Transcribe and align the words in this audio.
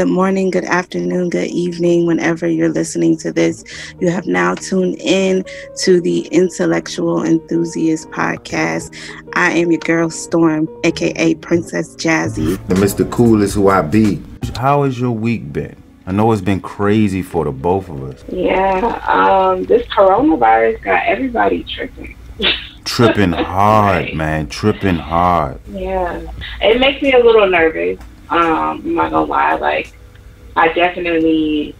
Good 0.00 0.08
morning, 0.08 0.48
good 0.48 0.64
afternoon, 0.64 1.28
good 1.28 1.48
evening, 1.48 2.06
whenever 2.06 2.48
you're 2.48 2.70
listening 2.70 3.18
to 3.18 3.30
this. 3.30 3.62
You 4.00 4.08
have 4.08 4.26
now 4.26 4.54
tuned 4.54 4.96
in 4.98 5.44
to 5.80 6.00
the 6.00 6.20
Intellectual 6.28 7.22
Enthusiast 7.22 8.08
Podcast. 8.08 8.96
I 9.34 9.50
am 9.50 9.70
your 9.70 9.80
girl 9.80 10.08
Storm, 10.08 10.70
aka 10.84 11.34
Princess 11.34 11.96
Jazzy. 11.96 12.56
The 12.68 12.76
Mr. 12.76 13.10
Cool 13.10 13.42
is 13.42 13.52
who 13.52 13.68
I 13.68 13.82
be. 13.82 14.22
How 14.56 14.84
has 14.84 14.98
your 14.98 15.10
week 15.10 15.52
been? 15.52 15.76
I 16.06 16.12
know 16.12 16.32
it's 16.32 16.40
been 16.40 16.62
crazy 16.62 17.20
for 17.20 17.44
the 17.44 17.52
both 17.52 17.90
of 17.90 18.02
us. 18.02 18.24
Yeah, 18.32 19.02
um, 19.06 19.64
this 19.64 19.86
coronavirus 19.88 20.82
got 20.82 21.04
everybody 21.04 21.62
tripping. 21.64 22.16
Tripping 22.84 23.32
hard, 23.32 24.04
right. 24.06 24.16
man. 24.16 24.48
Tripping 24.48 24.96
hard. 24.96 25.60
Yeah. 25.68 26.22
It 26.62 26.80
makes 26.80 27.02
me 27.02 27.12
a 27.12 27.22
little 27.22 27.46
nervous. 27.46 27.98
Um, 28.30 28.82
I'm 28.84 28.94
not 28.94 29.10
gonna 29.10 29.26
lie, 29.26 29.54
like 29.56 29.92
I 30.56 30.72
definitely 30.72 31.74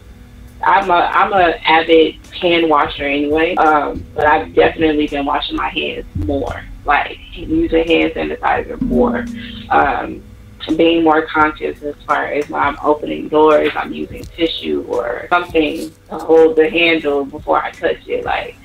I'm 0.63 0.91
a 0.91 0.95
I'm 0.95 1.33
a 1.33 1.57
avid 1.69 2.17
hand 2.35 2.69
washer 2.69 3.05
anyway. 3.05 3.55
Um, 3.57 4.05
but 4.15 4.27
I've 4.27 4.55
definitely 4.55 5.07
been 5.07 5.25
washing 5.25 5.57
my 5.57 5.69
hands 5.69 6.07
more. 6.17 6.65
Like 6.84 7.19
using 7.33 7.87
hand 7.87 8.12
sanitizer 8.12 8.81
more. 8.83 9.25
Um, 9.70 10.23
being 10.77 11.03
more 11.03 11.27
conscious 11.27 11.83
as 11.83 11.97
far 12.07 12.27
as 12.27 12.48
when 12.48 12.62
I'm 12.62 12.77
opening 12.83 13.29
doors, 13.29 13.70
I'm 13.75 13.92
using 13.92 14.23
tissue 14.25 14.85
or 14.89 15.27
something 15.31 15.91
to 16.09 16.19
hold 16.19 16.57
the 16.57 16.69
handle 16.69 17.25
before 17.25 17.62
I 17.62 17.70
touch 17.70 18.07
it. 18.07 18.25
Like 18.25 18.57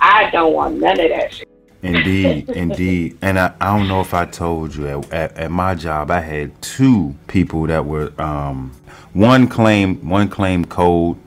I 0.00 0.30
don't 0.30 0.52
want 0.52 0.78
none 0.78 1.00
of 1.00 1.08
that 1.08 1.34
shit. 1.34 1.51
Indeed, 1.82 2.48
indeed. 2.50 3.18
And 3.20 3.38
I, 3.38 3.52
I 3.60 3.76
don't 3.76 3.88
know 3.88 4.00
if 4.00 4.14
I 4.14 4.24
told 4.24 4.74
you 4.76 4.86
at, 4.86 5.12
at, 5.12 5.36
at, 5.36 5.50
my 5.50 5.74
job 5.74 6.12
I 6.12 6.20
had 6.20 6.60
two 6.62 7.16
people 7.26 7.66
that 7.66 7.84
were 7.84 8.12
um, 8.20 8.72
one 9.12 9.48
claimed 9.48 10.02
one 10.04 10.28
claimed 10.28 10.68
code 10.68 11.18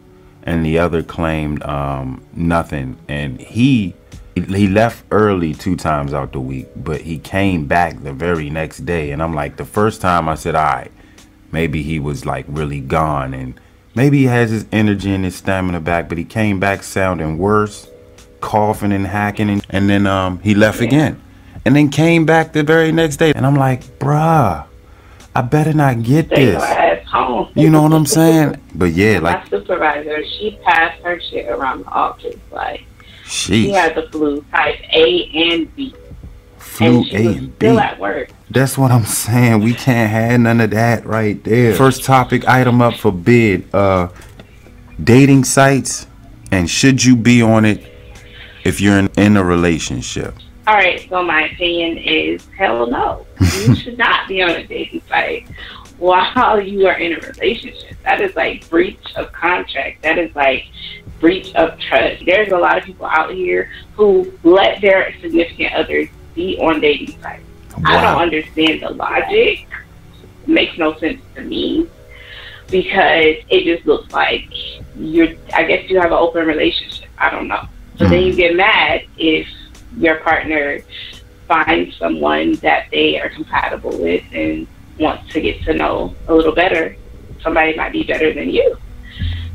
and 0.44 0.66
the 0.66 0.80
other 0.80 1.04
claimed 1.04 1.62
um, 1.64 2.24
nothing. 2.34 2.98
And 3.10 3.40
he 3.40 3.96
he 4.36 4.68
left 4.68 5.06
early 5.12 5.54
two 5.54 5.76
times 5.76 6.14
out 6.14 6.32
the 6.32 6.42
week, 6.42 6.68
but 6.76 7.02
he 7.02 7.20
came 7.20 7.68
back 7.68 8.02
the 8.04 8.14
very 8.14 8.50
next 8.50 8.86
day. 8.86 9.12
And 9.12 9.22
I'm 9.22 9.34
like, 9.34 9.58
the 9.58 9.66
first 9.66 10.02
time 10.02 10.30
I 10.30 10.36
said, 10.36 10.56
all 10.56 10.64
right, 10.64 10.92
maybe 11.52 11.84
he 11.84 12.00
was 12.00 12.26
like 12.26 12.46
really 12.48 12.80
gone 12.80 13.34
and 13.34 13.60
maybe 13.94 14.20
he 14.20 14.26
has 14.26 14.52
his 14.52 14.66
energy 14.72 15.14
and 15.14 15.26
his 15.26 15.36
stamina 15.36 15.82
back, 15.82 16.08
but 16.08 16.18
he 16.18 16.24
came 16.26 16.60
back 16.60 16.84
sounding 16.84 17.38
worse 17.38 17.90
coughing 18.46 18.92
and 18.92 19.08
hacking, 19.08 19.50
and, 19.50 19.66
and 19.72 19.90
then 19.90 20.06
um, 20.06 20.40
he 20.40 20.54
left 20.54 20.80
yeah. 20.80 20.88
again, 20.88 21.22
and 21.66 21.76
then 21.76 21.90
came 21.90 22.26
back 22.26 22.54
the 22.54 22.64
very 22.64 22.92
next 22.92 23.18
day, 23.18 23.34
and 23.34 23.46
I'm 23.46 23.56
like, 23.56 23.82
bruh, 24.00 24.66
I 25.36 25.42
better 25.42 25.74
not 25.74 26.04
get 26.04 26.30
this. 26.30 26.64
You 27.56 27.70
know 27.70 27.82
what 27.82 27.94
I'm 27.94 28.06
saying? 28.06 28.62
But 28.76 28.92
yeah, 28.92 29.20
like 29.20 29.52
my 29.52 29.60
supervisor, 29.60 30.24
she 30.26 30.60
passed 30.64 31.02
her 31.02 31.20
shit 31.20 31.48
around 31.50 31.86
the 31.86 31.90
office. 31.90 32.36
Like 32.52 32.84
she 33.26 33.72
had 33.72 33.96
the 33.96 34.04
flu 34.10 34.46
type 34.52 34.80
A 34.94 35.30
and 35.34 35.76
B. 35.76 35.96
Flu 36.58 37.00
and 37.00 37.14
A 37.14 37.38
and 37.38 37.60
B. 37.60 37.66
Still 37.66 37.80
at 37.80 38.00
work. 38.00 38.30
That's 38.52 38.78
what 38.78 38.92
I'm 38.92 39.06
saying. 39.06 39.64
We 39.64 39.74
can't 39.74 40.12
have 40.12 40.40
none 40.40 40.62
of 40.62 40.70
that 40.72 41.06
right 41.06 41.42
there. 41.44 41.74
First 41.74 42.04
topic 42.04 42.48
item 42.48 42.82
up 42.82 42.96
for 42.96 43.12
bid. 43.12 43.74
Uh, 43.74 44.10
dating 45.02 45.46
sites 45.46 46.08
and 46.52 46.70
should 46.70 47.04
you 47.04 47.16
be 47.16 47.42
on 47.42 47.66
it 47.66 47.84
if 48.66 48.82
you're 48.82 48.98
in, 48.98 49.10
in 49.16 49.38
a 49.38 49.44
relationship? 49.44 50.36
All 50.68 50.74
right, 50.74 51.08
so 51.08 51.24
my 51.24 51.44
opinion 51.44 51.98
is 52.00 52.46
hell 52.58 52.88
no. 52.88 53.26
You 53.40 53.76
should 53.82 53.98
not 53.98 54.28
be 54.28 54.42
on 54.42 54.50
a 54.50 54.66
dating 54.66 55.02
site 55.08 55.48
while 56.00 56.60
you 56.60 56.88
are 56.88 56.98
in 56.98 57.14
a 57.14 57.20
relationship. 57.20 57.96
That 58.04 58.20
is 58.20 58.36
like 58.36 58.68
breach 58.70 59.16
of 59.16 59.32
contract. 59.32 60.02
That 60.02 60.18
is 60.18 60.36
like 60.36 60.66
breach 61.20 61.54
of 61.54 61.80
trust. 61.80 62.26
There's 62.26 62.52
a 62.52 62.58
lot 62.58 62.78
of 62.80 62.84
people 62.84 63.06
out 63.06 63.32
here 63.32 63.72
who 63.94 64.34
let 64.44 64.82
their 64.82 65.14
significant 65.22 65.74
others 65.74 66.10
be 66.34 66.58
on 66.58 66.82
dating 66.82 67.20
sites. 67.22 67.44
Wow. 67.78 67.84
I 67.86 68.02
don't 68.02 68.22
understand 68.22 68.82
the 68.82 68.90
logic. 68.90 69.68
It 70.44 70.48
makes 70.48 70.78
no 70.78 70.98
sense 70.98 71.22
to 71.36 71.42
me 71.42 71.88
because 72.68 73.36
it 73.50 73.64
just 73.64 73.86
looks 73.86 74.12
like 74.12 74.46
you're 74.98 75.36
I 75.54 75.64
guess 75.64 75.90
you 75.90 76.00
have 76.00 76.12
an 76.12 76.18
open 76.18 76.48
relationship. 76.48 77.10
I 77.20 77.30
don't 77.30 77.48
know. 77.48 77.68
So 77.98 78.06
mm. 78.06 78.10
then 78.10 78.24
you 78.24 78.36
get 78.36 78.56
mad 78.56 79.02
if 79.18 79.48
your 79.98 80.18
partner 80.18 80.80
finds 81.48 81.96
someone 81.98 82.54
that 82.56 82.88
they 82.92 83.20
are 83.20 83.30
compatible 83.30 83.98
with 84.00 84.24
and 84.34 84.68
wants 85.00 85.32
to 85.34 85.42
get 85.42 85.62
to 85.64 85.74
know 85.74 86.16
a 86.28 86.34
little 86.34 86.54
better. 86.54 86.96
Somebody 87.42 87.76
might 87.76 87.92
be 87.92 88.04
better 88.04 88.34
than 88.34 88.50
you. 88.50 88.78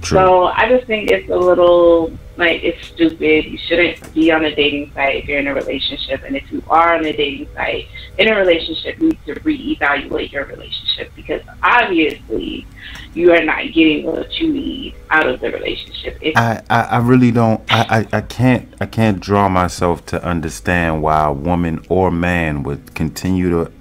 True. 0.02 0.18
So 0.18 0.44
I 0.44 0.68
just 0.68 0.86
think 0.86 1.10
it's 1.10 1.28
a 1.30 1.36
little 1.36 2.16
like 2.40 2.64
it's 2.64 2.88
stupid. 2.88 3.44
You 3.44 3.58
shouldn't 3.58 4.14
be 4.14 4.32
on 4.32 4.44
a 4.44 4.54
dating 4.54 4.92
site 4.94 5.16
if 5.16 5.28
you're 5.28 5.38
in 5.38 5.46
a 5.46 5.54
relationship, 5.54 6.22
and 6.24 6.36
if 6.36 6.50
you 6.50 6.62
are 6.68 6.94
on 6.94 7.04
a 7.04 7.12
dating 7.12 7.48
site 7.54 7.86
in 8.18 8.28
a 8.28 8.34
relationship, 8.34 8.98
you 8.98 9.10
need 9.10 9.24
to 9.26 9.34
reevaluate 9.34 10.32
your 10.32 10.46
relationship 10.46 11.12
because 11.14 11.42
obviously 11.62 12.66
you 13.14 13.32
are 13.32 13.44
not 13.44 13.72
getting 13.72 14.04
what 14.04 14.38
you 14.38 14.52
need 14.52 14.94
out 15.10 15.28
of 15.28 15.40
the 15.40 15.50
relationship. 15.50 16.18
If 16.20 16.36
I, 16.36 16.62
I, 16.70 16.82
I 16.82 16.98
really 16.98 17.30
don't. 17.30 17.60
I, 17.70 18.06
I, 18.12 18.16
I 18.18 18.20
can't 18.22 18.74
I 18.80 18.86
can't 18.86 19.20
draw 19.20 19.48
myself 19.48 20.04
to 20.06 20.24
understand 20.24 21.02
why 21.02 21.26
a 21.26 21.32
woman 21.32 21.84
or 21.88 22.10
man 22.10 22.62
would 22.62 22.94
continue 22.94 23.50
to 23.50 23.72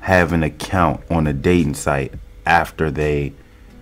have 0.00 0.32
an 0.32 0.42
account 0.42 1.02
on 1.10 1.26
a 1.26 1.32
dating 1.32 1.74
site 1.74 2.14
after 2.46 2.90
they 2.90 3.32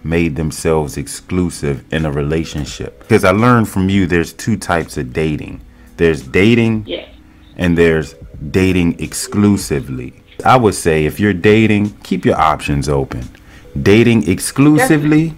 made 0.04 0.36
themselves 0.36 0.96
exclusive 0.96 1.84
in 1.92 2.06
a 2.06 2.12
relationship. 2.12 3.00
Because 3.00 3.24
I 3.24 3.30
learned 3.30 3.68
from 3.68 3.88
you 3.88 4.06
there's 4.06 4.32
two 4.32 4.56
types 4.56 4.96
of 4.96 5.12
dating. 5.12 5.60
There's 5.96 6.22
dating 6.22 6.84
yeah. 6.86 7.08
and 7.56 7.76
there's 7.76 8.14
dating 8.50 9.00
exclusively. 9.00 10.14
I 10.44 10.56
would 10.56 10.74
say 10.74 11.06
if 11.06 11.18
you're 11.18 11.32
dating, 11.32 11.90
keep 12.00 12.24
your 12.24 12.38
options 12.38 12.88
open. 12.88 13.28
Dating 13.82 14.28
exclusively, 14.28 15.34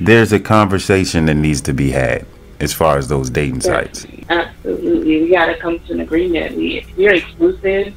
there's 0.00 0.32
a 0.32 0.40
conversation 0.40 1.26
that 1.26 1.34
needs 1.34 1.60
to 1.62 1.74
be 1.74 1.90
had 1.90 2.26
as 2.60 2.72
far 2.72 2.96
as 2.98 3.08
those 3.08 3.30
dating 3.30 3.60
sites. 3.60 4.06
Absolutely. 4.28 5.22
We 5.22 5.30
gotta 5.30 5.56
come 5.56 5.78
to 5.80 5.92
an 5.92 6.00
agreement. 6.00 6.56
We 6.56 6.78
if 6.78 6.98
you're 6.98 7.14
exclusive, 7.14 7.96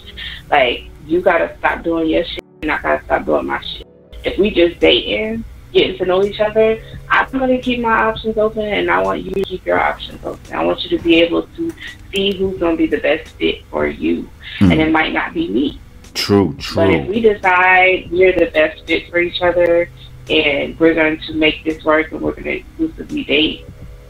like 0.50 0.86
you 1.06 1.22
gotta 1.22 1.56
stop 1.58 1.84
doing 1.84 2.10
your 2.10 2.26
shit 2.26 2.44
and 2.62 2.72
I 2.72 2.82
gotta 2.82 3.04
stop 3.06 3.26
doing 3.26 3.48
my 3.48 3.62
shit. 3.62 3.88
If 4.24 4.38
we 4.38 4.52
just 4.52 4.80
dating, 4.80 5.44
getting 5.72 5.98
to 5.98 6.06
know 6.06 6.24
each 6.24 6.40
other, 6.40 6.82
I'm 7.10 7.30
going 7.32 7.50
to 7.50 7.62
keep 7.62 7.80
my 7.80 8.04
options 8.04 8.38
open, 8.38 8.64
and 8.64 8.90
I 8.90 9.02
want 9.02 9.24
you 9.24 9.32
to 9.32 9.44
keep 9.44 9.66
your 9.66 9.80
options 9.80 10.24
open. 10.24 10.54
I 10.54 10.64
want 10.64 10.84
you 10.84 10.98
to 10.98 11.04
be 11.04 11.22
able 11.22 11.44
to 11.44 11.72
see 12.14 12.36
who's 12.38 12.60
going 12.60 12.78
to 12.78 12.78
be 12.78 12.88
the 12.88 13.02
best 13.02 13.30
fit 13.36 13.66
for 13.66 13.88
you, 13.88 14.30
mm. 14.60 14.72
and 14.72 14.82
it 14.82 14.92
might 14.92 15.14
not 15.14 15.34
be 15.34 15.48
me. 15.48 15.80
True, 16.14 16.56
true. 16.60 16.76
But 16.76 16.90
if 16.92 17.08
we 17.08 17.22
decide 17.22 18.10
we're 18.12 18.38
the 18.38 18.52
best 18.52 18.86
fit 18.86 19.10
for 19.10 19.20
each 19.20 19.42
other, 19.42 19.90
and 20.30 20.80
we're 20.80 20.94
going 20.94 21.20
to 21.22 21.34
make 21.34 21.64
this 21.64 21.84
work, 21.84 22.12
and 22.12 22.22
we're 22.22 22.32
going 22.32 22.44
to 22.44 22.58
exclusively 22.58 23.24
date, 23.24 23.66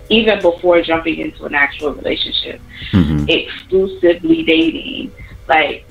even 0.09 0.41
before 0.41 0.81
jumping 0.81 1.19
into 1.19 1.45
an 1.45 1.55
actual 1.55 1.93
relationship, 1.93 2.59
mm-hmm. 2.91 3.29
exclusively 3.29 4.43
dating, 4.43 5.11
like 5.47 5.85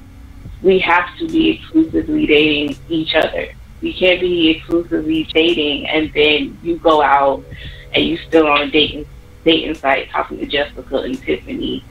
we 0.62 0.78
have 0.78 1.16
to 1.18 1.26
be 1.26 1.50
exclusively 1.50 2.26
dating 2.26 2.76
each 2.88 3.14
other 3.14 3.54
we 3.80 3.92
can't 3.92 4.20
be 4.20 4.50
exclusively 4.50 5.24
dating 5.32 5.86
and 5.88 6.12
then 6.12 6.58
you 6.62 6.76
go 6.78 7.02
out 7.02 7.44
and 7.92 8.04
you 8.04 8.16
still 8.18 8.46
on 8.46 8.62
a 8.62 8.70
dating 8.70 9.06
dating 9.44 9.74
site 9.74 10.10
talking 10.10 10.38
to 10.38 10.46
Jessica 10.46 10.96
and 10.98 11.20
Tiffany 11.22 11.84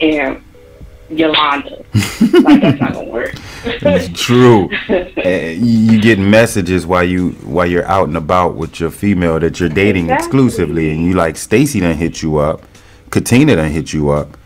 and 0.00 0.42
Yolanda. 1.10 1.76
like 2.42 2.60
that's 2.60 2.80
not 2.80 2.92
gonna 2.92 3.04
work. 3.04 3.34
it's 3.64 4.20
true. 4.20 4.68
you 5.24 6.00
get 6.00 6.18
messages 6.18 6.86
while 6.86 7.04
you 7.04 7.30
while 7.44 7.66
you're 7.66 7.86
out 7.86 8.08
and 8.08 8.16
about 8.16 8.56
with 8.56 8.80
your 8.80 8.90
female 8.90 9.38
that 9.40 9.60
you're 9.60 9.68
dating 9.68 10.04
exactly. 10.04 10.26
exclusively, 10.26 10.90
and 10.90 11.04
you 11.04 11.14
like 11.14 11.36
Stacy 11.36 11.80
done 11.80 11.96
hit 11.96 12.22
you 12.22 12.38
up, 12.38 12.62
Katina 13.10 13.56
done 13.56 13.70
hit 13.70 13.92
you 13.92 14.10
up. 14.10 14.36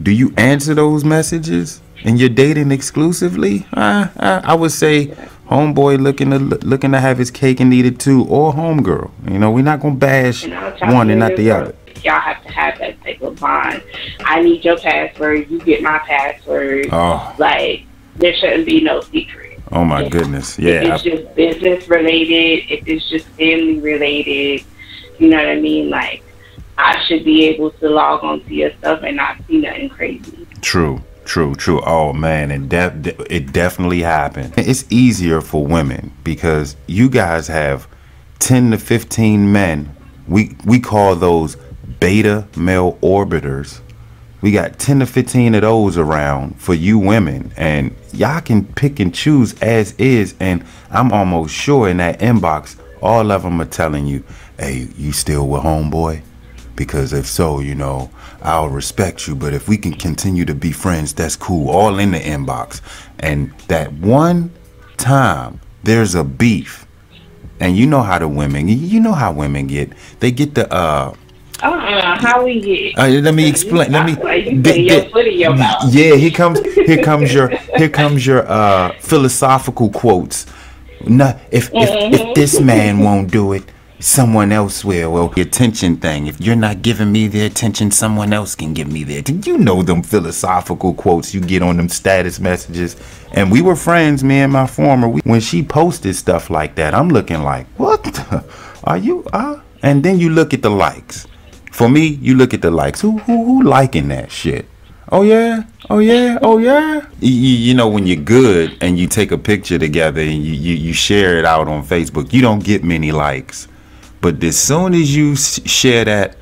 Do 0.00 0.10
you 0.10 0.32
answer 0.36 0.74
those 0.74 1.04
messages? 1.04 1.80
And 2.04 2.18
you're 2.18 2.28
dating 2.28 2.72
exclusively? 2.72 3.64
Uh, 3.72 4.08
uh, 4.16 4.40
I 4.42 4.54
would 4.54 4.72
say 4.72 5.14
homeboy 5.52 6.00
looking 6.00 6.30
to 6.30 6.38
looking 6.38 6.92
to 6.92 7.00
have 7.00 7.18
his 7.18 7.30
cake 7.30 7.60
and 7.60 7.72
eat 7.72 7.86
it 7.86 7.98
too, 7.98 8.24
or 8.26 8.52
homegirl. 8.52 9.10
You 9.30 9.38
know, 9.38 9.50
we're 9.50 9.64
not 9.64 9.80
gonna 9.80 9.94
bash 9.94 10.46
one 10.46 11.10
and 11.10 11.20
not 11.20 11.36
the 11.36 11.50
other. 11.50 11.74
Y'all 12.02 12.20
have 12.20 12.42
to 12.42 12.50
have 12.50 12.78
that 12.78 13.00
type 13.02 13.20
of 13.22 13.38
bond. 13.38 13.82
I 14.20 14.42
need 14.42 14.64
your 14.64 14.78
password. 14.78 15.48
You 15.50 15.60
get 15.60 15.82
my 15.82 15.98
password. 15.98 16.88
Oh. 16.90 17.34
Like 17.38 17.84
there 18.16 18.34
shouldn't 18.34 18.66
be 18.66 18.80
no 18.80 19.00
secret. 19.02 19.60
Oh 19.70 19.84
my 19.84 20.08
goodness! 20.08 20.58
Yeah. 20.58 20.82
If 20.82 20.92
it's 20.92 21.02
just 21.02 21.34
business 21.34 21.88
related, 21.88 22.70
if 22.70 22.86
it's 22.86 23.08
just 23.08 23.26
family 23.28 23.78
related, 23.78 24.64
you 25.18 25.28
know 25.28 25.36
what 25.36 25.46
I 25.46 25.60
mean? 25.60 25.88
Like 25.90 26.22
I 26.76 27.02
should 27.06 27.24
be 27.24 27.44
able 27.46 27.70
to 27.70 27.88
log 27.88 28.24
on 28.24 28.44
to 28.44 28.54
your 28.54 28.72
stuff 28.78 29.02
and 29.02 29.16
not 29.16 29.36
see 29.46 29.58
nothing 29.58 29.88
crazy. 29.88 30.46
True. 30.60 31.02
True, 31.24 31.54
true. 31.54 31.80
Oh 31.82 32.12
man, 32.12 32.50
it 32.50 32.68
def- 32.68 33.20
it 33.30 33.52
definitely 33.52 34.00
happened. 34.00 34.54
It's 34.56 34.84
easier 34.90 35.40
for 35.40 35.64
women 35.64 36.12
because 36.24 36.76
you 36.86 37.08
guys 37.08 37.46
have 37.48 37.86
10 38.40 38.72
to 38.72 38.78
15 38.78 39.52
men. 39.52 39.94
We 40.26 40.56
we 40.64 40.80
call 40.80 41.14
those 41.14 41.56
beta 42.00 42.46
male 42.56 42.98
orbiters. 43.02 43.80
We 44.40 44.50
got 44.50 44.80
10 44.80 45.00
to 45.00 45.06
15 45.06 45.54
of 45.54 45.62
those 45.62 45.96
around 45.96 46.60
for 46.60 46.74
you 46.74 46.98
women 46.98 47.52
and 47.56 47.94
y'all 48.12 48.40
can 48.40 48.64
pick 48.64 48.98
and 48.98 49.14
choose 49.14 49.54
as 49.62 49.92
is 49.92 50.34
and 50.40 50.64
I'm 50.90 51.12
almost 51.12 51.54
sure 51.54 51.88
in 51.88 51.98
that 51.98 52.18
inbox 52.18 52.76
all 53.00 53.30
of 53.30 53.42
them 53.44 53.60
are 53.60 53.64
telling 53.66 54.06
you, 54.06 54.24
"Hey, 54.58 54.88
you 54.96 55.12
still 55.12 55.46
with 55.46 55.62
homeboy?" 55.62 56.22
Because 56.76 57.12
if 57.12 57.26
so, 57.26 57.60
you 57.60 57.74
know, 57.74 58.10
I'll 58.42 58.68
respect 58.68 59.26
you, 59.28 59.34
but 59.34 59.52
if 59.52 59.68
we 59.68 59.76
can 59.76 59.92
continue 59.92 60.44
to 60.46 60.54
be 60.54 60.72
friends, 60.72 61.12
that's 61.12 61.36
cool. 61.36 61.70
All 61.70 61.98
in 61.98 62.12
the 62.12 62.18
inbox. 62.18 62.80
And 63.18 63.52
that 63.68 63.92
one 63.92 64.50
time 64.96 65.60
there's 65.82 66.14
a 66.14 66.24
beef 66.24 66.86
and 67.60 67.76
you 67.76 67.86
know 67.86 68.02
how 68.02 68.18
the 68.18 68.28
women 68.28 68.68
you 68.68 69.00
know 69.00 69.12
how 69.12 69.32
women 69.32 69.66
get 69.66 69.92
they 70.20 70.30
get 70.30 70.54
the 70.54 70.72
uh 70.72 71.14
uh-uh, 71.62 72.18
how 72.18 72.44
we 72.44 72.60
get? 72.60 72.98
Uh, 72.98 73.06
let 73.20 73.34
me 73.34 73.48
explain. 73.48 73.92
Let 73.92 74.04
me. 74.04 74.16
Like 74.16 74.46
you 74.46 74.60
put 74.60 74.76
your 74.76 75.02
foot 75.10 75.26
in 75.28 75.38
your 75.38 75.54
mouth. 75.54 75.94
Yeah, 75.94 76.16
here 76.16 76.32
comes 76.32 76.60
here 76.60 77.00
comes 77.04 77.32
your 77.32 77.50
here 77.76 77.88
comes 77.88 78.26
your 78.26 78.44
uh 78.50 78.92
philosophical 78.98 79.88
quotes. 79.90 80.46
No, 81.06 81.38
if 81.52 81.70
if, 81.72 81.88
Mm-hmm. 81.88 82.14
if 82.14 82.34
this 82.34 82.60
man 82.60 82.98
won't 82.98 83.30
do 83.30 83.52
it, 83.52 83.62
someone 84.02 84.50
else 84.52 84.84
will. 84.84 85.12
Well, 85.12 85.28
the 85.28 85.42
attention 85.42 85.96
thing. 85.96 86.26
If 86.26 86.40
you're 86.40 86.56
not 86.56 86.82
giving 86.82 87.12
me 87.12 87.28
the 87.28 87.46
attention, 87.46 87.90
someone 87.90 88.32
else 88.32 88.54
can 88.54 88.74
give 88.74 88.90
me 88.90 89.04
the 89.04 89.18
attention. 89.18 89.54
You 89.54 89.58
know 89.58 89.82
them 89.82 90.02
philosophical 90.02 90.94
quotes 90.94 91.32
you 91.32 91.40
get 91.40 91.62
on 91.62 91.76
them 91.76 91.88
status 91.88 92.40
messages. 92.40 92.96
And 93.32 93.50
we 93.50 93.62
were 93.62 93.76
friends, 93.76 94.22
me 94.24 94.40
and 94.40 94.52
my 94.52 94.66
former. 94.66 95.08
We, 95.08 95.20
when 95.22 95.40
she 95.40 95.62
posted 95.62 96.16
stuff 96.16 96.50
like 96.50 96.74
that, 96.74 96.94
I'm 96.94 97.08
looking 97.08 97.42
like, 97.42 97.66
what? 97.78 98.02
The, 98.04 98.44
are 98.84 98.98
you? 98.98 99.24
Uh? 99.32 99.60
And 99.82 100.02
then 100.02 100.18
you 100.18 100.30
look 100.30 100.52
at 100.52 100.62
the 100.62 100.70
likes. 100.70 101.26
For 101.70 101.88
me, 101.88 102.06
you 102.06 102.34
look 102.34 102.52
at 102.52 102.62
the 102.62 102.70
likes. 102.70 103.00
Who 103.00 103.18
who 103.18 103.44
who 103.44 103.62
liking 103.62 104.08
that 104.08 104.30
shit? 104.30 104.66
Oh 105.10 105.22
yeah, 105.22 105.64
oh 105.90 105.98
yeah, 105.98 106.38
oh 106.42 106.58
yeah. 106.58 107.06
You, 107.20 107.30
you, 107.30 107.74
know 107.74 107.88
when 107.88 108.06
you're 108.06 108.16
good 108.16 108.76
and 108.80 108.98
you 108.98 109.06
take 109.06 109.30
a 109.30 109.38
picture 109.38 109.78
together 109.78 110.20
and 110.20 110.42
you, 110.42 110.54
you 110.54 110.74
you 110.74 110.92
share 110.92 111.38
it 111.38 111.44
out 111.44 111.68
on 111.68 111.84
Facebook, 111.84 112.32
you 112.32 112.40
don't 112.40 112.64
get 112.64 112.82
many 112.82 113.12
likes. 113.12 113.68
But 114.22 114.42
as 114.42 114.56
soon 114.58 114.94
as 114.94 115.14
you 115.14 115.36
share 115.36 116.06
that, 116.06 116.36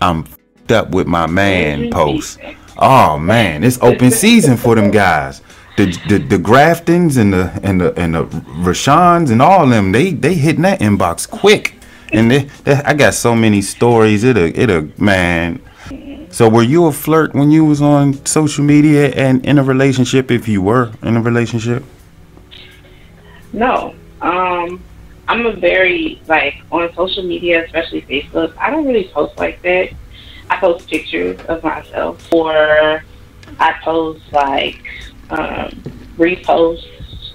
I'm 0.00 0.24
fed 0.24 0.72
up 0.72 0.90
with 0.90 1.08
my 1.08 1.26
man 1.26 1.90
post. 1.90 2.38
Oh 2.78 3.18
man, 3.18 3.64
it's 3.64 3.78
open 3.82 4.12
season 4.12 4.56
for 4.56 4.76
them 4.76 4.92
guys. 4.92 5.42
The 5.76 5.86
the 6.08 6.18
the 6.18 6.38
Graftons 6.38 7.16
and 7.18 7.32
the 7.32 7.50
and 7.64 7.80
the 7.80 7.92
and 7.98 8.14
the 8.14 8.24
Rashans 8.62 9.32
and 9.32 9.42
all 9.42 9.66
them, 9.66 9.90
they 9.90 10.12
they 10.12 10.34
hitting 10.34 10.62
that 10.62 10.80
inbox 10.80 11.28
quick. 11.28 11.74
And 12.12 12.30
they, 12.30 12.44
they, 12.62 12.74
I 12.74 12.94
got 12.94 13.14
so 13.14 13.34
many 13.34 13.60
stories. 13.62 14.22
It 14.22 14.36
a 14.36 14.60
it 14.60 14.70
a 14.70 14.88
man. 15.02 15.60
So 16.30 16.48
were 16.48 16.62
you 16.62 16.86
a 16.86 16.92
flirt 16.92 17.34
when 17.34 17.50
you 17.50 17.64
was 17.64 17.82
on 17.82 18.24
social 18.26 18.64
media 18.64 19.08
and 19.10 19.44
in 19.44 19.58
a 19.58 19.64
relationship? 19.64 20.30
If 20.30 20.46
you 20.46 20.62
were 20.62 20.92
in 21.02 21.16
a 21.16 21.20
relationship, 21.22 21.82
No. 23.52 23.94
Um, 24.20 24.82
I'm 25.34 25.46
a 25.46 25.52
very 25.52 26.22
like 26.28 26.62
on 26.70 26.94
social 26.94 27.24
media, 27.24 27.64
especially 27.64 28.02
Facebook. 28.02 28.56
I 28.56 28.70
don't 28.70 28.86
really 28.86 29.08
post 29.08 29.36
like 29.36 29.60
that. 29.62 29.90
I 30.48 30.56
post 30.58 30.88
pictures 30.88 31.40
of 31.46 31.64
myself, 31.64 32.32
or 32.32 33.02
I 33.58 33.72
post 33.82 34.22
like 34.32 34.80
um, 35.30 35.70
repost 36.16 36.86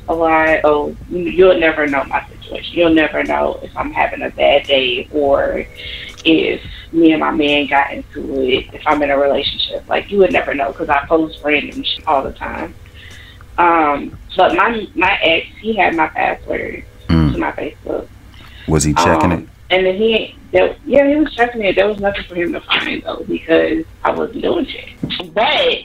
a 0.07 0.15
lot. 0.15 0.61
Oh, 0.63 0.95
you'll 1.09 1.59
never 1.59 1.87
know 1.87 2.05
my 2.05 2.25
situation. 2.29 2.77
You'll 2.77 2.93
never 2.93 3.21
know 3.21 3.59
if 3.61 3.75
I'm 3.75 3.91
having 3.91 4.21
a 4.21 4.29
bad 4.29 4.63
day 4.63 5.09
or 5.11 5.65
if 6.23 6.61
me 6.93 7.11
and 7.11 7.19
my 7.19 7.31
man 7.31 7.67
got 7.67 7.91
into 7.91 8.41
it. 8.41 8.73
If 8.73 8.81
I'm 8.87 9.03
in 9.03 9.09
a 9.09 9.17
relationship, 9.17 9.89
like 9.89 10.09
you 10.09 10.19
would 10.19 10.31
never 10.31 10.53
know 10.53 10.71
because 10.71 10.87
I 10.87 11.05
post 11.05 11.39
random 11.43 11.83
shit 11.83 12.07
all 12.07 12.23
the 12.23 12.31
time. 12.31 12.73
Um, 13.57 14.17
but 14.37 14.55
my 14.55 14.87
my 14.95 15.19
ex, 15.21 15.47
he 15.59 15.75
had 15.75 15.97
my 15.97 16.07
password 16.07 16.85
my 17.39 17.51
Facebook. 17.51 18.07
was 18.67 18.83
he 18.83 18.93
checking 18.93 19.31
Um, 19.31 19.43
it? 19.43 19.49
And 19.71 19.85
then 19.85 19.95
he, 19.95 20.35
there, 20.51 20.75
yeah, 20.85 21.07
he 21.07 21.15
was 21.15 21.33
checking 21.35 21.61
it. 21.63 21.75
There 21.75 21.87
was 21.87 21.99
nothing 21.99 22.23
for 22.23 22.35
him 22.35 22.53
to 22.53 22.61
find 22.61 23.03
though 23.03 23.23
because 23.27 23.85
I 24.03 24.11
wasn't 24.11 24.41
doing 24.41 24.65
shit. 24.65 24.89
But 25.33 25.77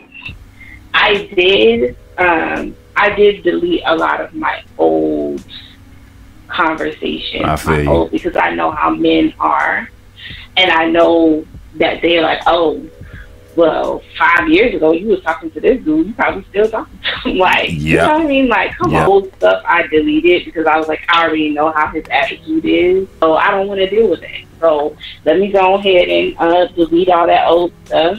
I 0.95 1.29
did, 1.35 1.97
um, 2.19 2.75
I 2.97 3.11
did 3.11 3.43
delete 3.43 3.83
a 3.85 3.95
lot 3.95 4.21
of 4.21 4.33
my 4.35 4.63
old 4.79 5.45
conversations. 6.49 7.45
I 7.45 7.57
feel 7.57 7.83
you. 7.83 7.91
old, 7.91 8.11
because 8.11 8.37
I 8.37 8.55
know 8.55 8.71
how 8.71 8.91
men 8.91 9.35
are, 9.39 9.91
and 10.57 10.71
I 10.71 10.87
know 10.89 11.45
that 11.77 12.01
they're 12.03 12.23
like, 12.23 12.41
oh. 12.47 12.81
Well, 13.57 14.03
five 14.19 14.49
years 14.49 14.75
ago, 14.75 14.93
you 14.93 15.09
was 15.09 15.23
talking 15.23 15.51
to 15.53 15.61
this 15.61 15.83
dude. 15.85 16.09
You 16.09 16.15
probably 16.15 16.45
still 16.51 16.69
talking 16.69 16.99
to 16.99 17.31
him. 17.31 17.39
Like, 17.45 17.71
you 17.71 17.79
Yeah. 17.79 18.07
know 18.07 18.15
what 18.19 18.23
I 18.27 18.29
mean? 18.29 18.49
Like, 18.49 18.77
come 18.77 18.95
on, 18.95 19.07
old 19.09 19.33
stuff 19.37 19.63
I 19.67 19.87
deleted 19.87 20.45
because 20.45 20.67
I 20.67 20.77
was 20.79 20.89
like, 20.89 21.01
I 21.09 21.25
already 21.25 21.51
know 21.51 21.71
how 21.73 21.89
his 21.89 22.05
attitude 22.11 22.65
is, 22.65 23.09
so 23.21 23.35
I 23.37 23.51
don't 23.51 23.67
want 23.69 23.81
to 23.81 23.89
deal 23.89 24.09
with 24.09 24.23
it. 24.23 24.45
So 24.61 24.97
let 25.25 25.39
me 25.39 25.53
go 25.53 25.75
ahead 25.75 26.09
and 26.09 26.37
uh, 26.39 26.67
delete 26.69 27.09
all 27.11 27.27
that 27.27 27.47
old 27.49 27.73
stuff, 27.87 28.19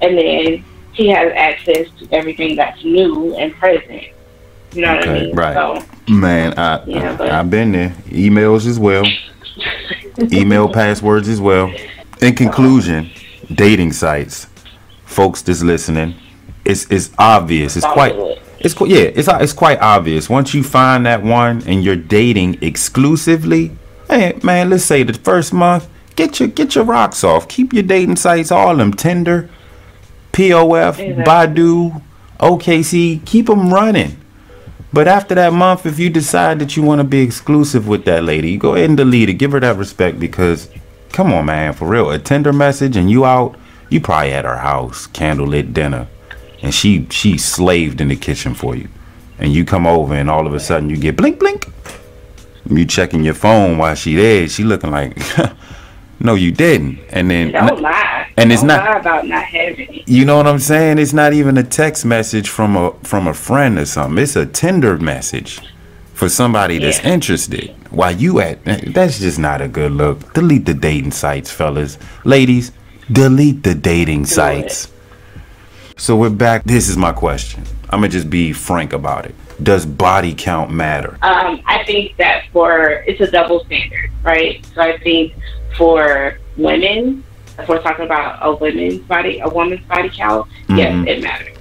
and 0.00 0.16
then 0.18 0.64
he 0.92 1.08
has 1.08 1.32
access 1.34 1.88
to 1.98 2.08
everything 2.12 2.56
that's 2.56 2.82
new 2.84 3.36
and 3.36 3.52
present. 3.54 4.04
You 4.74 4.82
know 4.82 4.94
what 4.96 5.08
I 5.08 5.12
mean? 5.14 5.34
right. 5.34 5.54
So 5.54 5.84
Man, 6.12 6.58
I, 6.58 6.82
Yeah, 6.86 7.16
I 7.20 7.38
I've 7.40 7.50
been 7.50 7.72
there. 7.72 7.90
Emails 8.08 8.66
as 8.66 8.78
well. 8.78 9.04
Email 10.32 10.68
passwords 10.68 11.28
as 11.28 11.40
well. 11.40 11.72
In 12.20 12.34
conclusion, 12.34 13.10
dating 13.54 13.92
sites, 13.92 14.47
folks 15.08 15.42
that's 15.42 15.62
listening, 15.62 16.14
it's 16.64 16.90
it's 16.90 17.10
obvious. 17.18 17.76
It's 17.76 17.86
quite 17.86 18.14
it's 18.60 18.74
qu- 18.74 18.88
yeah, 18.88 19.10
it's 19.14 19.28
it's 19.28 19.52
quite 19.52 19.80
obvious. 19.80 20.28
Once 20.28 20.54
you 20.54 20.62
find 20.62 21.06
that 21.06 21.22
one 21.22 21.62
and 21.66 21.82
you're 21.82 21.96
dating 21.96 22.58
exclusively, 22.62 23.72
hey 24.08 24.38
man, 24.42 24.70
let's 24.70 24.84
say 24.84 25.02
the 25.02 25.14
first 25.14 25.52
month, 25.52 25.88
get 26.14 26.38
your 26.38 26.48
get 26.48 26.74
your 26.74 26.84
rocks 26.84 27.24
off. 27.24 27.48
Keep 27.48 27.72
your 27.72 27.82
dating 27.82 28.16
sites, 28.16 28.52
all 28.52 28.76
them 28.76 28.92
Tinder, 28.92 29.48
POF, 30.32 30.98
Exactly. 30.98 31.24
Badoo, 31.24 32.02
OKC, 32.40 33.24
keep 33.24 33.46
them 33.46 33.72
running. 33.72 34.16
But 34.92 35.06
after 35.06 35.34
that 35.34 35.52
month, 35.52 35.84
if 35.84 35.98
you 35.98 36.08
decide 36.08 36.58
that 36.60 36.76
you 36.76 36.82
want 36.82 37.00
to 37.00 37.04
be 37.04 37.20
exclusive 37.20 37.86
with 37.86 38.04
that 38.06 38.24
lady, 38.24 38.52
you 38.52 38.58
go 38.58 38.74
ahead 38.74 38.88
and 38.88 38.96
delete 38.96 39.28
it. 39.28 39.34
Give 39.34 39.52
her 39.52 39.60
that 39.60 39.76
respect 39.76 40.18
because, 40.18 40.70
come 41.12 41.30
on, 41.30 41.44
man, 41.44 41.74
for 41.74 41.86
real. 41.86 42.10
A 42.10 42.18
Tinder 42.18 42.54
message 42.54 42.96
and 42.96 43.10
you 43.10 43.26
out, 43.26 43.58
you 43.90 44.00
probably 44.00 44.32
at 44.32 44.44
her 44.44 44.58
house, 44.58 45.06
candlelit 45.08 45.72
dinner, 45.72 46.06
and 46.62 46.74
she 46.74 47.06
she 47.10 47.38
slaved 47.38 48.00
in 48.00 48.08
the 48.08 48.16
kitchen 48.16 48.54
for 48.54 48.74
you, 48.76 48.88
and 49.38 49.52
you 49.52 49.64
come 49.64 49.86
over 49.86 50.14
and 50.14 50.28
all 50.30 50.46
of 50.46 50.54
a 50.54 50.60
sudden 50.60 50.90
you 50.90 50.96
get 50.96 51.16
blink 51.16 51.38
blink. 51.38 51.66
You 52.68 52.84
checking 52.84 53.24
your 53.24 53.34
phone 53.34 53.78
while 53.78 53.94
she 53.94 54.14
there. 54.14 54.46
She 54.48 54.62
looking 54.62 54.90
like, 54.90 55.16
no, 56.20 56.34
you 56.34 56.52
didn't. 56.52 56.98
And 57.08 57.30
then 57.30 57.52
don't 57.52 57.80
lie. 57.80 58.30
and 58.36 58.52
it's 58.52 58.60
Don't 58.60 58.68
not- 58.68 58.84
lie 58.84 58.98
about 58.98 59.26
not 59.26 59.44
having 59.44 59.94
it. 59.94 60.08
you 60.08 60.26
know 60.26 60.36
what 60.36 60.46
I'm 60.46 60.58
saying? 60.58 60.98
It's 60.98 61.14
not 61.14 61.32
even 61.32 61.56
a 61.56 61.62
text 61.62 62.04
message 62.04 62.48
from 62.50 62.76
a 62.76 62.92
from 63.04 63.26
a 63.26 63.32
friend 63.32 63.78
or 63.78 63.86
something. 63.86 64.22
It's 64.22 64.36
a 64.36 64.44
Tinder 64.44 64.98
message 64.98 65.60
for 66.12 66.28
somebody 66.28 66.78
that's 66.78 66.98
Yeah. 67.02 67.12
interested. 67.14 67.74
While 67.90 68.12
you 68.16 68.40
at 68.40 68.62
that's 68.92 69.18
just 69.20 69.38
not 69.38 69.62
a 69.62 69.68
good 69.68 69.92
look. 69.92 70.34
Delete 70.34 70.66
the 70.66 70.74
dating 70.74 71.12
sites, 71.12 71.50
fellas. 71.50 71.96
Ladies, 72.24 72.72
delete 73.10 73.62
the 73.62 73.74
dating 73.74 74.26
sites. 74.26 74.92
So 75.96 76.16
we're 76.16 76.30
back. 76.30 76.64
This 76.64 76.88
is 76.88 76.96
my 76.96 77.12
question. 77.12 77.64
I'm 77.90 78.00
gonna 78.00 78.08
just 78.08 78.30
be 78.30 78.52
frank 78.52 78.92
about 78.92 79.26
it. 79.26 79.34
Does 79.62 79.84
body 79.86 80.34
count 80.34 80.70
matter? 80.70 81.18
Um, 81.22 81.60
I 81.66 81.82
think 81.84 82.16
that 82.18 82.44
for 82.52 83.02
it's 83.06 83.20
a 83.20 83.30
double 83.30 83.64
standard, 83.64 84.10
right? 84.22 84.64
So 84.74 84.82
I 84.82 84.98
think 84.98 85.32
for 85.76 86.38
women, 86.56 87.24
if 87.58 87.68
we're 87.68 87.82
talking 87.82 88.04
about 88.04 88.38
a 88.42 88.54
woman's 88.54 88.98
body, 89.00 89.40
a 89.40 89.48
woman's 89.48 89.84
body 89.86 90.10
count, 90.10 90.46
Mhm. 90.68 90.78
yes, 90.78 91.04
it 91.08 91.22
matters. 91.22 91.56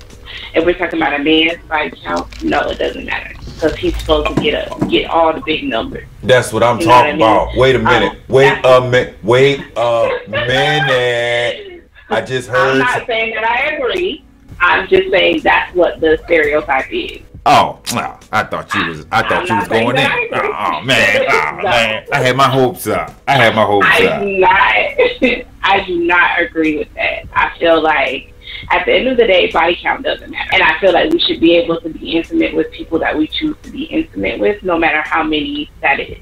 If 0.54 0.66
we're 0.66 0.74
talking 0.74 1.00
about 1.02 1.20
a 1.20 1.24
man's 1.24 1.64
body 1.68 1.92
count, 2.04 2.44
no, 2.44 2.70
it 2.70 2.78
doesn't 2.78 3.06
matter 3.06 3.34
because 3.58 3.76
he's 3.76 3.98
supposed 3.98 4.36
to 4.36 4.42
get 4.42 4.72
a 4.72 4.86
get 4.86 5.10
all 5.10 5.34
the 5.34 5.42
big 5.42 5.64
numbers. 5.64 6.06
That's 6.24 6.54
what 6.54 6.62
I'm 6.64 6.80
You 6.80 6.86
know 6.86 6.92
what 6.92 7.06
I 7.06 7.12
talking 7.12 7.18
mean? 7.20 7.28
about. 7.28 7.58
Wait 7.58 7.76
a 7.76 7.80
minute. 7.80 8.12
Um, 8.12 8.18
Wait 8.30 8.60
a 8.64 8.82
minute. 8.82 9.24
Wait 9.24 9.60
a 9.76 10.20
minute. 10.30 11.90
I 12.10 12.22
just 12.22 12.50
heard. 12.50 12.74
I'm 12.74 12.78
not 12.80 13.08
saying 13.08 13.34
that 13.36 13.44
I 13.44 13.76
agree. 13.76 14.24
I'm 14.60 14.88
just 14.88 15.10
saying 15.12 15.42
that's 15.42 15.74
what 15.76 16.00
the 16.00 16.20
stereotype 16.26 16.92
is. 16.92 17.22
Oh, 17.46 17.80
well, 17.94 18.20
I 18.32 18.44
thought 18.44 18.74
you 18.74 18.86
was. 18.88 19.06
I 19.12 19.22
thought 19.22 19.44
I'm 19.44 19.48
you 19.48 19.56
was 19.60 19.68
going 19.68 19.98
in. 19.98 20.06
I. 20.06 20.30
Oh 20.34 20.84
man, 20.86 21.26
oh 21.30 21.64
man, 21.64 22.06
I 22.12 22.18
had 22.20 22.36
my 22.36 22.48
hopes 22.50 22.88
up. 22.88 23.14
I 23.28 23.34
had 23.34 23.56
my 23.56 23.64
hopes 23.66 23.86
I 23.90 24.06
up. 24.08 24.22
do 24.22 24.38
not. 24.38 25.46
I 25.64 25.84
do 25.86 26.00
not 26.06 26.42
agree 26.42 26.78
with 26.78 26.94
that. 26.96 27.24
I 27.34 27.58
feel 27.58 27.82
like 27.82 28.34
at 28.70 28.86
the 28.86 28.94
end 28.94 29.08
of 29.08 29.18
the 29.18 29.28
day, 29.28 29.52
body 29.52 29.78
count 29.82 30.04
doesn't 30.04 30.30
matter, 30.30 30.50
and 30.54 30.64
I 30.64 30.80
feel 30.80 30.94
like 30.94 31.12
we 31.12 31.20
should 31.20 31.40
be 31.40 31.56
able 31.56 31.80
to 31.82 31.90
be 31.90 32.18
intimate 32.18 32.56
with 32.56 32.72
people 32.72 33.00
that 33.00 33.18
we 33.18 33.28
choose 33.28 33.56
to 33.64 33.72
be 33.72 33.84
intimate 33.84 34.40
with, 34.40 34.64
no 34.64 34.78
matter 34.78 35.02
how 35.02 35.24
many 35.24 35.70
that 35.82 36.00
is. 36.00 36.18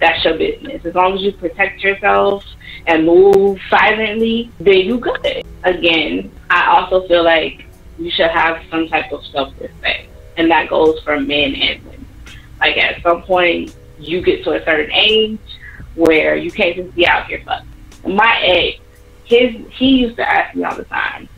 that's 0.00 0.24
your 0.24 0.36
business. 0.36 0.84
As 0.84 0.94
long 0.94 1.14
as 1.14 1.22
you 1.22 1.32
protect 1.32 1.82
yourself 1.82 2.44
and 2.86 3.06
move 3.06 3.60
silently, 3.68 4.50
then 4.58 4.78
you 4.78 4.98
good. 4.98 5.42
Again, 5.64 6.30
I 6.50 6.66
also 6.76 7.06
feel 7.08 7.24
like 7.24 7.66
you 7.98 8.10
should 8.10 8.30
have 8.30 8.62
some 8.70 8.88
type 8.88 9.12
of 9.12 9.24
self 9.26 9.52
respect. 9.60 10.08
And 10.36 10.50
that 10.50 10.68
goes 10.68 11.00
for 11.02 11.20
men 11.20 11.54
and 11.54 11.84
women. 11.84 12.06
Like 12.60 12.76
at 12.76 13.02
some 13.02 13.22
point 13.22 13.74
you 13.98 14.22
get 14.22 14.44
to 14.44 14.52
a 14.52 14.64
certain 14.64 14.90
age 14.92 15.38
where 15.94 16.36
you 16.36 16.50
can't 16.50 16.74
just 16.76 16.94
be 16.94 17.06
out 17.06 17.26
here 17.26 17.42
fucking. 17.44 18.16
My 18.16 18.40
ex, 18.42 18.80
his 19.24 19.54
he 19.70 19.98
used 19.98 20.16
to 20.16 20.28
ask 20.28 20.54
me 20.56 20.64
all 20.64 20.76
the 20.76 20.84
time, 20.84 21.28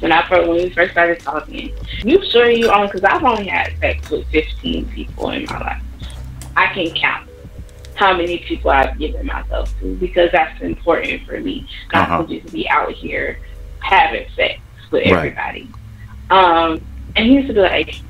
when 0.00 0.12
I 0.12 0.26
first 0.28 0.48
when 0.48 0.56
we 0.56 0.70
first 0.70 0.92
started 0.92 1.20
talking. 1.20 1.74
You 2.04 2.24
sure 2.30 2.50
you 2.50 2.70
on? 2.70 2.86
Because 2.86 3.04
I've 3.04 3.22
only 3.22 3.46
had 3.46 3.72
sex 3.78 4.10
with 4.10 4.26
15 4.28 4.88
people 4.90 5.30
in 5.30 5.44
my 5.46 5.58
life. 5.58 5.82
I 6.56 6.72
can 6.72 6.94
count 6.94 7.28
how 7.94 8.16
many 8.16 8.38
people 8.38 8.70
I've 8.70 8.98
given 8.98 9.26
myself 9.26 9.72
to 9.80 9.94
because 9.96 10.30
that's 10.32 10.60
important 10.62 11.26
for 11.26 11.40
me, 11.40 11.66
not 11.92 12.08
uh-huh. 12.08 12.26
to 12.26 12.40
just 12.40 12.52
be 12.52 12.68
out 12.68 12.92
here 12.92 13.38
having 13.80 14.26
sex 14.34 14.60
with 14.90 15.04
right. 15.04 15.12
everybody. 15.12 15.68
Um, 16.30 16.84
and 17.16 17.26
he 17.26 17.34
used 17.34 17.48
to 17.48 17.54
be 17.54 17.60
like, 17.60 18.00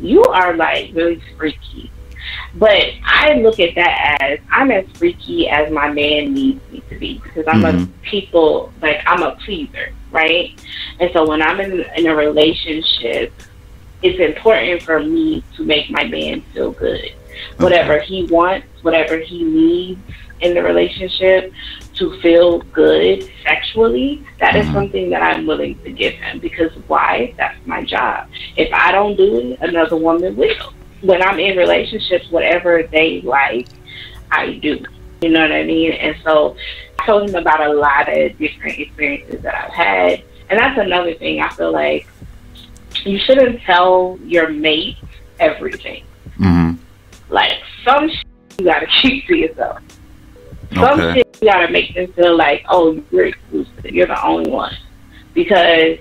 "You 0.00 0.22
are 0.24 0.54
like 0.54 0.90
really 0.94 1.20
freaky." 1.36 1.90
But 2.54 2.90
I 3.04 3.34
look 3.34 3.58
at 3.58 3.74
that 3.74 4.18
as 4.20 4.38
I'm 4.50 4.70
as 4.70 4.86
freaky 4.94 5.48
as 5.48 5.72
my 5.72 5.90
man 5.90 6.32
needs 6.32 6.60
me 6.70 6.82
to 6.88 6.98
be 6.98 7.18
because 7.18 7.44
I'm 7.48 7.62
mm-hmm. 7.62 7.92
a 7.92 8.08
people 8.08 8.72
like 8.80 9.00
I'm 9.06 9.22
a 9.22 9.34
pleaser, 9.36 9.92
right? 10.14 10.58
And 11.00 11.10
so 11.12 11.28
when 11.28 11.42
I'm 11.42 11.60
in, 11.60 11.84
in 11.96 12.06
a 12.06 12.14
relationship, 12.14 13.32
it's 14.02 14.20
important 14.20 14.82
for 14.82 15.00
me 15.00 15.42
to 15.56 15.64
make 15.64 15.90
my 15.90 16.04
man 16.04 16.42
feel 16.52 16.72
good. 16.72 17.12
Whatever 17.58 17.98
he 18.00 18.24
wants, 18.26 18.66
whatever 18.82 19.18
he 19.18 19.42
needs 19.42 20.00
in 20.40 20.54
the 20.54 20.62
relationship 20.62 21.52
to 21.94 22.20
feel 22.20 22.60
good 22.60 23.28
sexually, 23.42 24.24
that 24.38 24.54
is 24.54 24.66
mm-hmm. 24.66 24.74
something 24.74 25.10
that 25.10 25.22
I'm 25.22 25.46
willing 25.46 25.78
to 25.80 25.90
give 25.90 26.14
him 26.14 26.38
because 26.38 26.72
why? 26.86 27.34
That's 27.36 27.58
my 27.66 27.82
job. 27.84 28.28
If 28.56 28.72
I 28.72 28.92
don't 28.92 29.16
do 29.16 29.38
it, 29.38 29.60
another 29.60 29.96
woman 29.96 30.36
will 30.36 30.72
when 31.00 31.22
I'm 31.22 31.38
in 31.38 31.56
relationships, 31.56 32.30
whatever 32.30 32.82
they 32.90 33.20
like, 33.20 33.68
I 34.30 34.54
do. 34.54 34.82
You 35.24 35.30
know 35.30 35.40
what 35.40 35.52
I 35.52 35.64
mean? 35.64 35.92
And 35.92 36.14
so 36.22 36.54
I 36.98 37.06
told 37.06 37.30
him 37.30 37.34
about 37.34 37.66
a 37.66 37.72
lot 37.72 38.14
of 38.14 38.36
different 38.36 38.78
experiences 38.78 39.40
that 39.40 39.54
I've 39.54 39.72
had. 39.72 40.22
And 40.50 40.60
that's 40.60 40.78
another 40.78 41.14
thing 41.14 41.40
I 41.40 41.48
feel 41.48 41.72
like 41.72 42.06
you 43.06 43.18
shouldn't 43.18 43.62
tell 43.62 44.18
your 44.22 44.50
mate 44.50 44.98
everything. 45.40 46.04
Mm-hmm. 46.38 46.74
Like 47.30 47.54
some 47.86 48.10
shit 48.10 48.26
you 48.58 48.66
gotta 48.66 48.86
keep 49.00 49.26
to 49.28 49.34
yourself. 49.34 49.80
Some 50.74 51.00
okay. 51.00 51.14
shit 51.14 51.38
you 51.40 51.50
gotta 51.50 51.72
make 51.72 51.94
them 51.94 52.12
feel 52.12 52.36
like, 52.36 52.66
oh, 52.68 53.02
you're 53.10 53.28
exclusive. 53.28 53.86
You're 53.86 54.08
the 54.08 54.22
only 54.22 54.50
one. 54.50 54.76
Because 55.32 55.96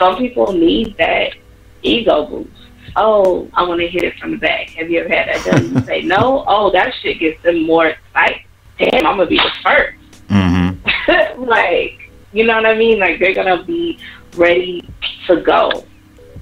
some 0.00 0.16
people 0.16 0.52
need 0.52 0.96
that 0.98 1.34
ego 1.82 2.26
boost 2.26 2.64
oh, 2.96 3.48
I 3.54 3.62
want 3.64 3.80
to 3.80 3.88
hit 3.88 4.02
it 4.02 4.18
from 4.18 4.32
the 4.32 4.36
back. 4.36 4.70
Have 4.70 4.90
you 4.90 5.00
ever 5.00 5.08
had 5.08 5.28
that 5.28 5.44
done? 5.44 5.74
You 5.74 5.80
say 5.86 6.02
no. 6.02 6.44
Oh, 6.46 6.70
that 6.72 6.94
shit 7.00 7.18
gets 7.18 7.42
them 7.42 7.66
more 7.66 7.86
excited. 7.86 8.42
Damn, 8.78 9.06
I'm 9.06 9.16
gonna 9.16 9.26
be 9.26 9.36
the 9.36 9.52
1st 9.64 9.94
mm-hmm. 10.28 11.42
like, 11.44 12.10
you 12.32 12.44
know 12.44 12.56
what 12.56 12.66
I 12.66 12.74
mean? 12.74 12.98
Like 12.98 13.18
they're 13.18 13.34
gonna 13.34 13.62
be 13.62 13.98
ready 14.36 14.88
to 15.26 15.40
go. 15.40 15.84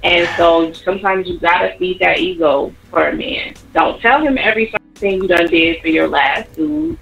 And 0.02 0.28
so 0.36 0.72
sometimes 0.72 1.28
you 1.28 1.38
gotta 1.38 1.76
feed 1.78 2.00
that 2.00 2.18
ego 2.18 2.74
for 2.90 3.08
a 3.08 3.14
man. 3.14 3.54
Don't 3.72 4.00
tell 4.00 4.20
him 4.20 4.36
everything 4.36 4.80
you 5.00 5.28
done 5.28 5.46
did 5.46 5.80
for 5.80 5.88
your 5.88 6.08
last 6.08 6.52
dude. 6.54 6.98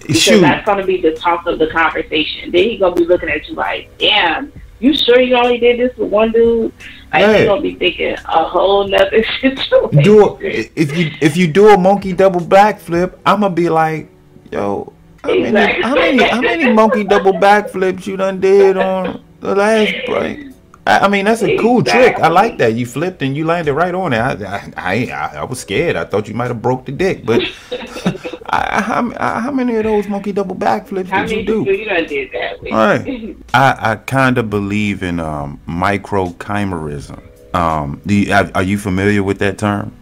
Because 0.00 0.22
Shoot. 0.22 0.40
that's 0.40 0.64
gonna 0.64 0.86
be 0.86 1.00
the 1.00 1.12
talk 1.12 1.46
of 1.46 1.58
the 1.58 1.66
conversation. 1.66 2.50
Then 2.50 2.64
he 2.64 2.78
gonna 2.78 2.94
be 2.94 3.04
looking 3.04 3.28
at 3.28 3.46
you 3.48 3.54
like, 3.54 3.90
damn, 3.98 4.50
you 4.78 4.94
sure 4.94 5.20
you 5.20 5.36
only 5.36 5.58
did 5.58 5.78
this 5.78 5.96
with 5.98 6.10
one 6.10 6.32
dude? 6.32 6.72
I 7.12 7.24
right. 7.24 7.44
gonna 7.44 7.60
be 7.60 7.74
thinking 7.74 8.14
a 8.14 8.44
whole 8.44 8.88
nother 8.88 9.22
situation. 9.40 10.02
Do 10.02 10.26
a, 10.26 10.38
if 10.40 10.96
you 10.96 11.10
if 11.20 11.36
you 11.36 11.46
do 11.48 11.68
a 11.68 11.78
monkey 11.78 12.14
double 12.14 12.40
backflip, 12.40 13.18
I'm 13.26 13.40
gonna 13.40 13.54
be 13.54 13.68
like, 13.68 14.08
yo, 14.50 14.92
how 15.22 15.30
exactly. 15.30 15.52
many 15.52 15.82
how 15.82 15.94
many 15.94 16.22
how 16.22 16.40
many 16.40 16.72
monkey 16.72 17.04
double 17.04 17.32
backflips 17.32 18.06
you 18.06 18.16
done 18.16 18.40
did 18.40 18.76
on 18.76 19.22
the 19.40 19.54
last 19.54 19.92
break? 20.06 20.46
I, 20.86 21.00
I 21.00 21.08
mean, 21.08 21.26
that's 21.26 21.42
a 21.42 21.56
cool 21.58 21.80
exactly. 21.80 22.14
trick. 22.14 22.22
I 22.22 22.28
like 22.28 22.58
that. 22.58 22.74
You 22.74 22.86
flipped 22.86 23.22
and 23.22 23.36
you 23.36 23.44
landed 23.44 23.74
right 23.74 23.94
on 23.94 24.12
it. 24.12 24.18
I 24.18 24.72
I, 24.76 25.10
I, 25.12 25.36
I 25.36 25.44
was 25.44 25.60
scared. 25.60 25.96
I 25.96 26.04
thought 26.04 26.26
you 26.26 26.34
might 26.34 26.48
have 26.48 26.62
broke 26.62 26.86
the 26.86 26.92
dick, 26.92 27.24
but 27.26 27.42
I, 28.46 28.80
how, 28.80 29.10
how 29.18 29.50
many 29.50 29.76
of 29.76 29.84
those 29.84 30.08
monkey 30.08 30.32
double 30.32 30.56
backflips 30.56 31.08
how 31.08 31.26
did 31.26 31.36
you 31.36 31.44
do? 31.44 31.70
You 31.70 31.84
done 31.84 32.06
did 32.06 32.32
that. 32.32 32.58
All 32.72 32.78
right. 32.78 33.36
I 33.54 33.92
I 33.92 33.96
kind 33.96 34.38
of 34.38 34.48
believe 34.48 35.02
in 35.02 35.20
um, 35.20 35.60
microchimerism. 35.68 37.22
Um, 37.54 38.00
do 38.06 38.14
you, 38.14 38.32
are, 38.32 38.50
are 38.54 38.62
you 38.62 38.78
familiar 38.78 39.22
with 39.22 39.38
that 39.40 39.58
term? 39.58 39.92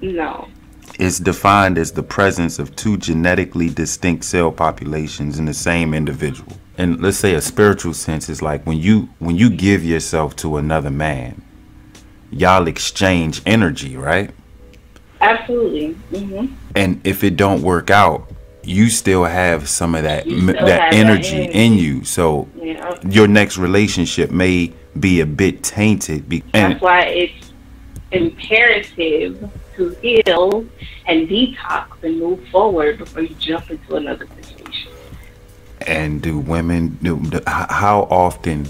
No. 0.00 0.48
It's 0.98 1.18
defined 1.18 1.76
as 1.76 1.92
the 1.92 2.02
presence 2.02 2.58
of 2.58 2.74
two 2.74 2.96
genetically 2.96 3.68
distinct 3.68 4.24
cell 4.24 4.50
populations 4.50 5.38
in 5.38 5.44
the 5.44 5.54
same 5.54 5.92
individual. 5.92 6.52
And 6.78 7.02
let's 7.02 7.18
say 7.18 7.34
a 7.34 7.40
spiritual 7.40 7.94
sense 7.94 8.28
is 8.28 8.40
like 8.42 8.64
when 8.66 8.78
you 8.78 9.08
when 9.18 9.36
you 9.36 9.50
give 9.50 9.84
yourself 9.84 10.36
to 10.36 10.56
another 10.56 10.90
man, 10.90 11.42
y'all 12.30 12.66
exchange 12.66 13.42
energy, 13.44 13.96
right? 13.96 14.30
Absolutely. 15.20 15.96
Mm-hmm. 16.12 16.54
And 16.74 17.06
if 17.06 17.24
it 17.24 17.36
don't 17.36 17.62
work 17.62 17.90
out, 17.90 18.30
you 18.62 18.90
still 18.90 19.24
have 19.24 19.68
some 19.68 19.94
of 19.94 20.02
that 20.02 20.24
that 20.24 20.32
energy, 20.32 20.64
that, 20.64 20.94
energy, 20.94 21.42
in 21.44 21.74
you. 21.74 22.04
So 22.04 22.48
yeah. 22.56 22.98
your 23.08 23.28
next 23.28 23.58
relationship 23.58 24.30
may 24.30 24.72
be 24.98 25.20
a 25.20 25.26
bit 25.26 25.62
tainted. 25.62 26.28
Be- 26.28 26.42
That's 26.52 26.80
why 26.80 27.02
it's 27.04 27.52
imperative 28.12 29.50
to 29.76 29.90
heal 30.02 30.66
and 31.06 31.28
detox 31.28 32.02
and 32.02 32.18
move 32.18 32.46
forward 32.48 32.98
before 32.98 33.22
you 33.22 33.34
jump 33.36 33.70
into 33.70 33.96
another 33.96 34.26
situation. 34.40 34.92
And 35.86 36.20
do 36.22 36.38
women 36.38 36.98
do 37.02 37.20
how 37.46 38.08
often 38.10 38.66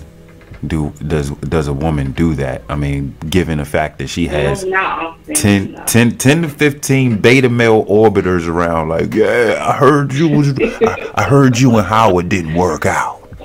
do 0.67 0.93
does 1.07 1.31
does 1.31 1.69
a 1.69 1.73
woman 1.73 2.13
do 2.13 2.35
that? 2.35 2.63
I 2.69 2.75
mean, 2.75 3.17
given 3.31 3.59
the 3.59 3.65
fact 3.65 3.99
that 3.99 4.09
she 4.09 4.27
has 4.27 4.65
no, 4.65 5.17
10, 5.33 5.73
no. 5.73 5.85
10, 5.85 6.19
10 6.19 6.43
to 6.43 6.49
fifteen 6.49 7.19
beta 7.19 7.49
male 7.49 7.85
orbiters 7.87 8.47
around, 8.49 8.89
like, 8.89 9.15
yeah, 9.15 9.65
I 9.67 9.73
heard 9.77 10.13
you 10.13 10.29
was, 10.29 10.53
I, 10.61 11.13
I 11.15 11.23
heard 11.23 11.59
you 11.59 11.77
and 11.79 11.87
Howard 11.87 12.29
didn't 12.29 12.55
work 12.55 12.87
out. 12.87 13.23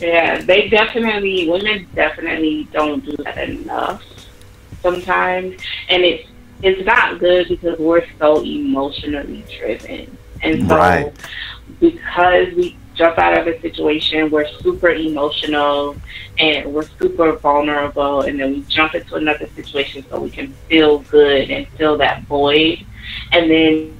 yeah, 0.00 0.40
they 0.42 0.68
definitely 0.68 1.48
women 1.48 1.86
definitely 1.94 2.64
don't 2.72 3.04
do 3.04 3.16
that 3.18 3.48
enough 3.48 4.02
sometimes, 4.82 5.60
and 5.88 6.02
it's 6.02 6.28
it's 6.62 6.84
not 6.84 7.18
good 7.18 7.48
because 7.48 7.78
we're 7.78 8.04
so 8.18 8.42
emotionally 8.44 9.44
driven, 9.58 10.16
and 10.42 10.68
so 10.68 10.76
right. 10.76 11.12
because 11.80 12.52
we 12.54 12.76
jump 12.94 13.18
out 13.18 13.38
of 13.38 13.46
a 13.46 13.58
situation, 13.62 14.30
we're 14.30 14.46
super 14.58 14.90
emotional 14.90 15.96
and 16.38 16.70
we're 16.72 16.86
super 17.00 17.32
vulnerable, 17.32 18.22
and 18.22 18.38
then 18.38 18.52
we 18.52 18.60
jump 18.62 18.94
into 18.94 19.14
another 19.14 19.48
situation 19.54 20.04
so 20.10 20.20
we 20.20 20.28
can 20.30 20.52
feel 20.68 20.98
good 20.98 21.50
and 21.50 21.66
fill 21.78 21.96
that 21.96 22.22
void, 22.24 22.84
and 23.32 23.50
then 23.50 23.96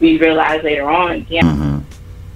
we 0.00 0.18
realize 0.18 0.62
later 0.64 0.88
on, 0.88 1.26
yeah, 1.28 1.42
mm-hmm. 1.42 1.80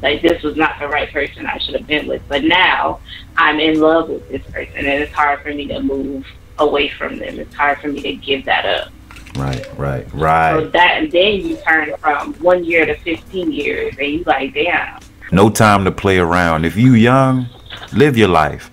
like 0.03 0.21
this 0.21 0.43
was 0.43 0.57
not 0.57 0.79
the 0.79 0.89
right 0.89 1.11
person 1.11 1.47
I 1.47 1.57
should 1.57 1.75
have 1.75 1.87
been 1.87 2.07
with, 2.07 2.23
but 2.29 2.45
now 2.45 3.01
I'm 3.39 3.59
in 3.59 3.81
love 3.81 4.11
with 4.11 4.29
this 4.29 4.43
person, 4.43 4.77
and 4.77 5.03
it's 5.03 5.13
hard 5.13 5.41
for 5.41 5.55
me 5.55 5.67
to 5.69 5.81
move 5.81 6.27
away 6.59 6.89
from 6.89 7.19
them. 7.19 7.39
It's 7.39 7.55
hard 7.55 7.79
for 7.79 7.89
me 7.89 8.01
to 8.03 8.15
give 8.17 8.45
that 8.45 8.65
up. 8.65 8.93
Right, 9.37 9.67
right, 9.77 10.07
right. 10.15 10.61
So 10.61 10.69
that, 10.69 11.03
and 11.03 11.11
then 11.11 11.41
you 11.41 11.57
turn 11.67 11.97
from 11.97 12.35
one 12.35 12.65
year 12.65 12.87
to 12.87 12.97
15 12.99 13.51
years, 13.51 13.95
and 13.99 14.09
you 14.09 14.23
like, 14.25 14.55
damn 14.55 15.01
no 15.35 15.51
time 15.51 15.85
to 15.85 15.93
play 15.93 16.19
around. 16.19 16.65
If 16.65 16.77
you 16.77 16.95
young, 16.95 17.47
live 17.93 18.17
your 18.17 18.29
life. 18.29 18.71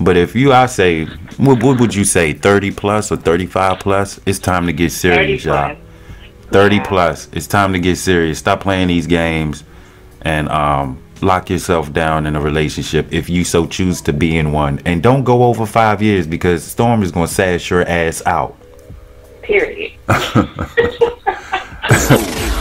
But 0.00 0.16
if 0.16 0.34
you, 0.34 0.52
I 0.52 0.66
say, 0.66 1.06
what, 1.36 1.62
what 1.62 1.80
would 1.80 1.94
you 1.94 2.04
say, 2.04 2.32
30 2.32 2.72
plus 2.72 3.12
or 3.12 3.16
35 3.16 3.78
plus? 3.78 4.20
It's 4.26 4.38
time 4.38 4.66
to 4.66 4.72
get 4.72 4.90
serious, 4.90 5.44
y'all. 5.44 5.76
30 6.50 6.76
yeah. 6.76 6.82
plus. 6.82 7.28
It's 7.32 7.46
time 7.46 7.72
to 7.72 7.78
get 7.78 7.96
serious. 7.96 8.38
Stop 8.38 8.60
playing 8.60 8.88
these 8.88 9.06
games 9.06 9.64
and 10.22 10.48
um, 10.48 11.02
lock 11.24 11.50
yourself 11.50 11.92
down 11.92 12.26
in 12.26 12.36
a 12.36 12.40
relationship 12.40 13.08
if 13.10 13.28
you 13.28 13.44
so 13.44 13.66
choose 13.66 14.00
to 14.02 14.12
be 14.12 14.36
in 14.36 14.52
one. 14.52 14.80
And 14.84 15.02
don't 15.02 15.24
go 15.24 15.44
over 15.44 15.66
five 15.66 16.02
years 16.02 16.26
because 16.26 16.62
Storm 16.62 17.02
is 17.02 17.10
going 17.10 17.26
to 17.26 17.32
sash 17.32 17.70
your 17.70 17.82
ass 17.88 18.22
out. 18.26 18.56
Period. 19.42 19.92